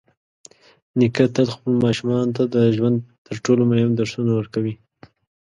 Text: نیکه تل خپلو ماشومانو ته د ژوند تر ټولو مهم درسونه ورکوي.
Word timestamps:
نیکه 0.97 1.25
تل 1.35 1.47
خپلو 1.55 1.75
ماشومانو 1.85 2.31
ته 2.37 2.43
د 2.55 2.57
ژوند 2.75 2.97
تر 3.25 3.35
ټولو 3.45 3.61
مهم 3.71 3.91
درسونه 3.99 4.31
ورکوي. 4.35 4.75